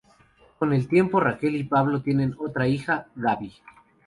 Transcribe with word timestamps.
Con 0.57 0.73
el 0.73 0.87
tiempo, 0.87 1.19
Raquel 1.19 1.55
y 1.57 1.63
Pablo 1.63 2.01
tienen 2.01 2.33
otra 2.39 2.67
hija, 2.67 3.05
Gaby. 3.13 3.53